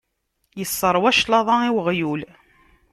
Isseṛwa 0.63 1.11
cclaḍa 1.17 1.55
i 1.67 1.69
uɣyul. 1.77 2.21